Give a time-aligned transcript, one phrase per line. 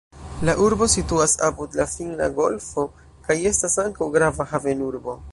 [0.47, 2.85] La urbo situas apud la Finna golfo
[3.27, 5.15] kaj estas ankaŭ grava havenurbo.